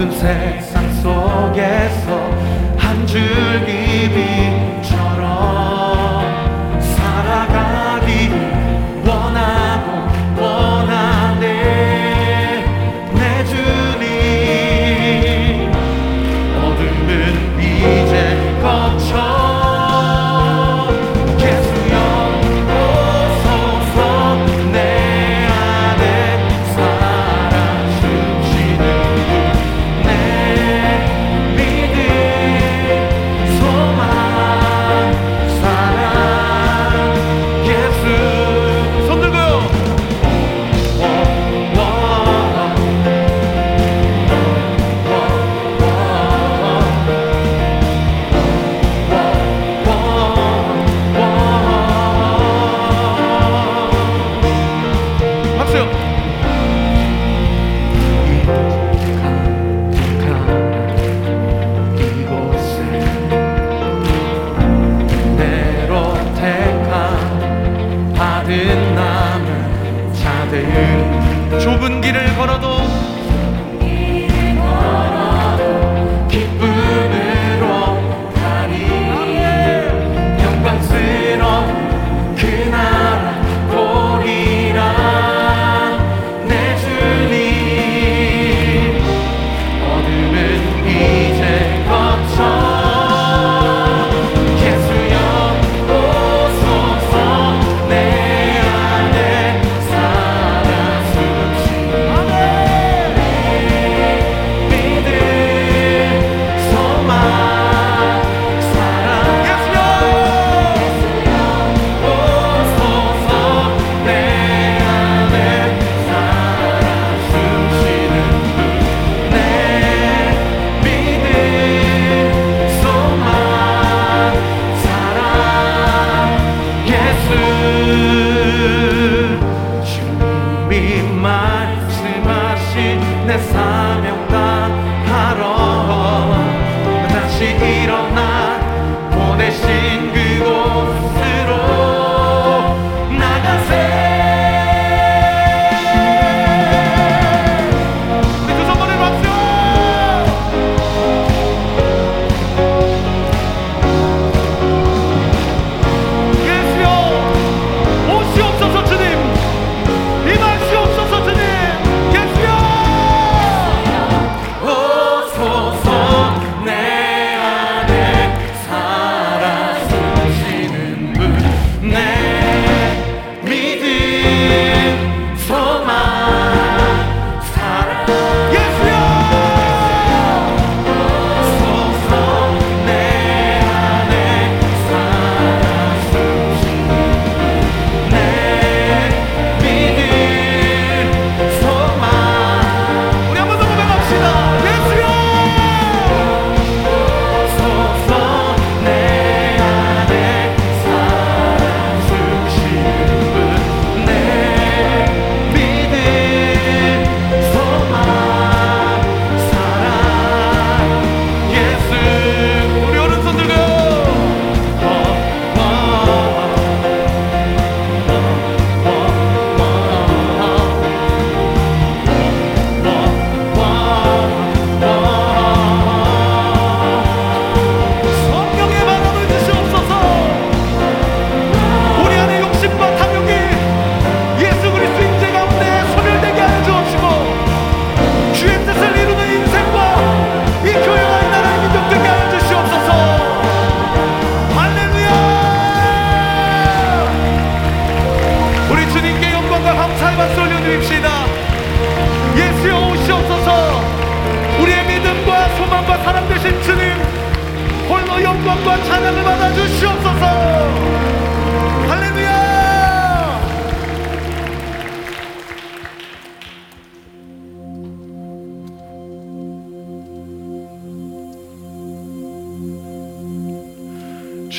어두운 0.00 0.10
세상 0.12 0.90
속에서 1.02 1.99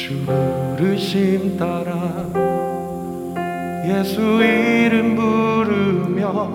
부르심 0.09 1.57
따라 1.57 1.91
예수 3.85 4.21
이름 4.21 5.15
부르며 5.15 6.49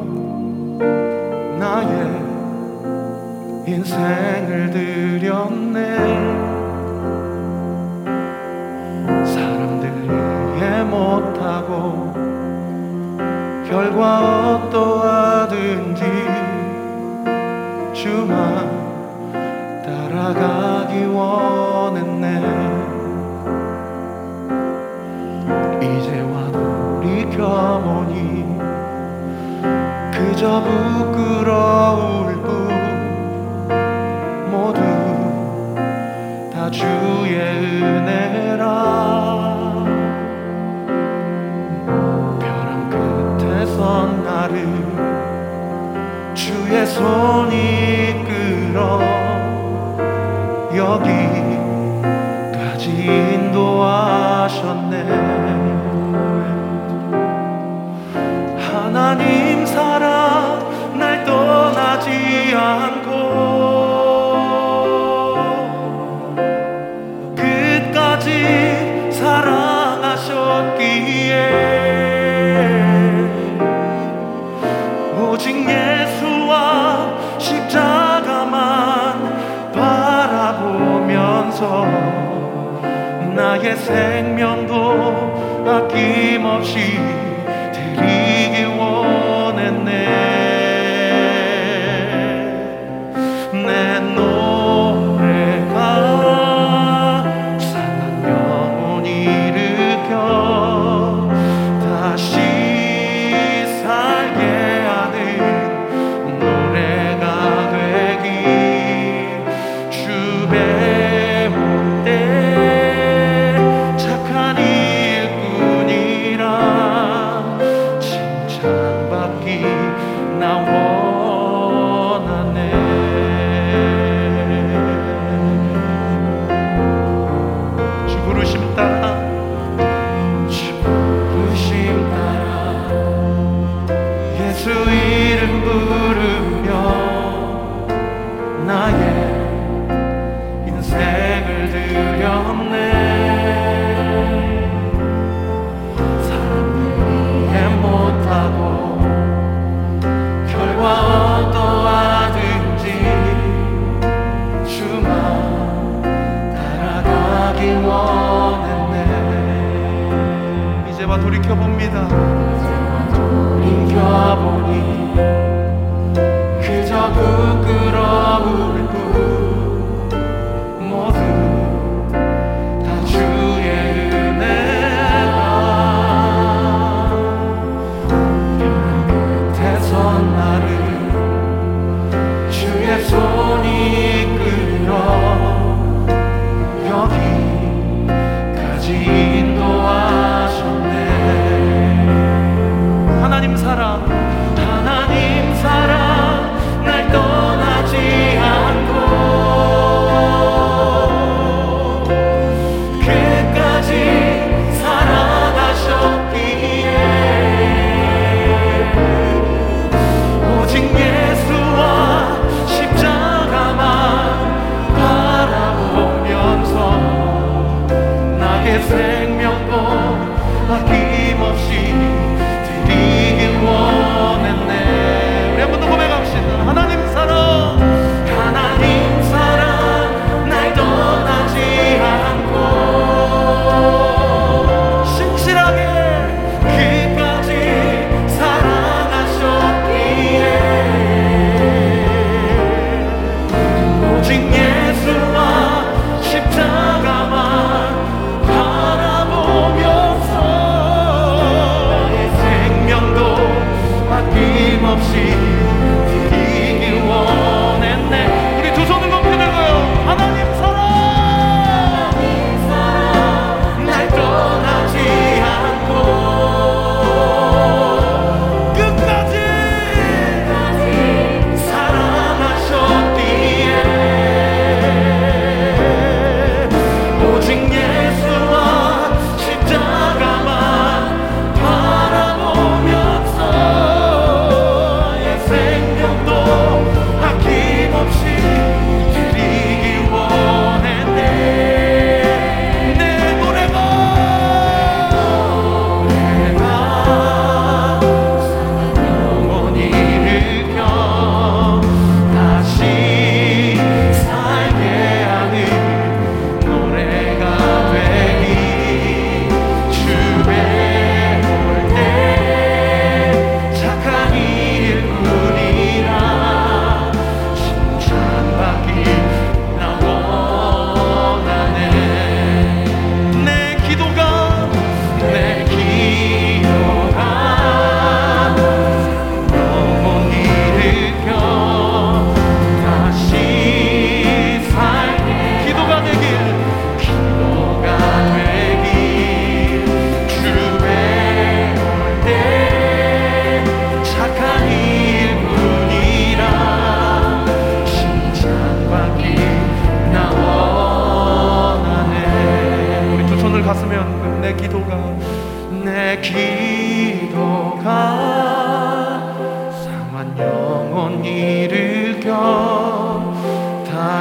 나의 1.58 2.26
인생을 3.66 4.70
드렸네. 4.70 5.96
사람들이 9.24 9.90
이해 10.56 10.84
못하고 10.84 12.12
결과 13.68 14.56
어떠하든지 14.56 16.02
주만 17.92 18.32
따라가기 19.82 21.06
원했네. 21.06 22.05
펴보니 27.36 28.58
그저 30.10 30.62
부끄러울 30.62 32.42
뿐 32.42 32.48
모두 34.50 34.80
다 36.50 36.70
주의 36.70 37.36
은혜라. 37.82 38.64
벼랑 42.40 42.88
끝에선 43.38 44.24
나를 44.24 44.66
주의 46.34 46.86
손 46.86 47.35
생명도 83.86 85.64
아낌없이 85.64 87.15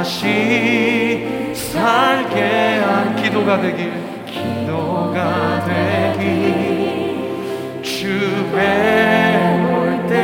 다시 0.06 1.50
살게 1.52 2.78
한 2.78 3.16
기도가 3.16 3.60
되길. 3.60 3.92
기도가 4.24 5.64
되길. 5.66 7.82
주배 7.82 9.36
올때 9.74 10.14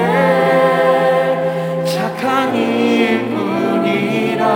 착한 1.84 2.54
일뿐이라 2.54 4.46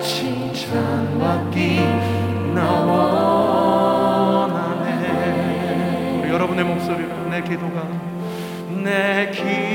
칭찬받기 0.00 1.80
나 2.54 2.62
원하네. 4.50 6.30
여러분의 6.30 6.64
목소리로 6.64 7.28
내 7.28 7.42
기도가 7.42 7.86
내 8.82 9.30
기도가 9.30 9.73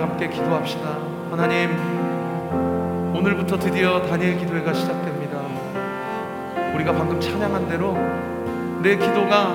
우리 0.00 0.08
함께 0.08 0.28
기도합시다. 0.28 0.96
하나님, 1.30 1.76
오늘부터 3.14 3.58
드디어 3.58 4.00
다니엘 4.00 4.38
기도회가 4.38 4.72
시작됩니다. 4.72 5.36
우리가 6.74 6.94
방금 6.94 7.20
찬양한 7.20 7.68
대로 7.68 7.98
내 8.82 8.96
기도가 8.96 9.54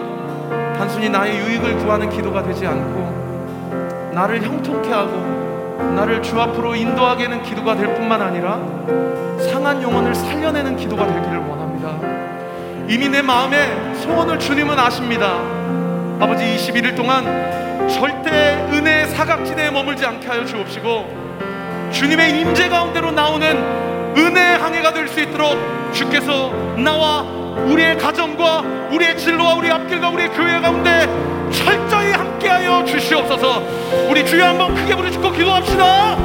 단순히 0.77 1.09
나의 1.09 1.39
유익을 1.39 1.77
구하는 1.79 2.11
기도가 2.11 2.43
되지 2.43 2.67
않고 2.67 4.11
나를 4.13 4.43
형통케 4.43 4.91
하고 4.91 5.13
나를 5.95 6.21
주 6.21 6.39
앞으로 6.39 6.75
인도하게 6.75 7.23
하는 7.23 7.41
기도가 7.41 7.75
될 7.75 7.95
뿐만 7.95 8.21
아니라 8.21 8.59
상한 9.39 9.81
영혼을 9.81 10.13
살려내는 10.13 10.77
기도가 10.77 11.07
되기를 11.07 11.39
원합니다. 11.39 12.87
이미 12.87 13.09
내 13.09 13.23
마음에 13.23 13.95
소원을 13.95 14.37
주님은 14.37 14.77
아십니다. 14.77 15.39
아버지 16.19 16.43
21일 16.43 16.95
동안 16.95 17.64
절대 17.87 18.65
은혜의 18.71 19.07
사각지대에 19.09 19.71
머물지 19.71 20.05
않게 20.05 20.27
하여 20.27 20.45
주옵시고 20.45 21.89
주님의 21.91 22.39
임재 22.41 22.69
가운데로 22.69 23.11
나오는 23.11 24.15
은혜의 24.17 24.57
항해가 24.57 24.93
될 24.93 25.07
수 25.07 25.19
있도록 25.21 25.57
주께서 25.93 26.51
나와 26.77 27.21
우리의 27.21 27.97
가정과 27.97 28.61
우리의 28.91 29.17
진로와 29.17 29.53
우리 29.55 29.71
앞길과 29.71 30.09
우리의 30.09 30.29
교회 30.29 30.59
가운데 30.59 31.07
철저히 31.51 32.11
함께하여 32.11 32.83
주시옵소서. 32.85 33.63
우리 34.09 34.25
주여 34.25 34.45
한번 34.45 34.75
크게 34.75 34.93
부르짖고 34.95 35.31
기도합시다 35.31 36.17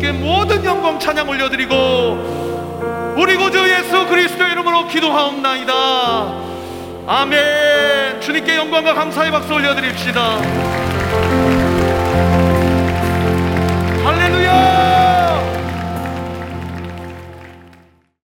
주님께 0.00 0.12
모든 0.12 0.64
영광 0.64 0.98
찬양 0.98 1.28
올려드리고 1.28 3.14
우리 3.18 3.36
구주 3.36 3.58
예수 3.68 4.06
그리스도 4.06 4.44
이름으로 4.44 4.88
기도하옵나이다. 4.88 5.72
아멘. 7.06 8.20
주님께 8.20 8.56
영광과 8.56 8.94
감사의 8.94 9.30
박수 9.30 9.52
올려드립시다 9.52 11.59